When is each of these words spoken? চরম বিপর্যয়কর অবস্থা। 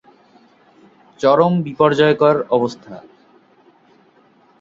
চরম 1.19 1.53
বিপর্যয়কর 1.65 2.35
অবস্থা। 2.49 2.95